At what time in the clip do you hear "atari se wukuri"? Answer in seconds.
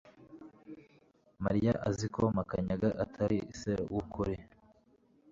3.03-4.35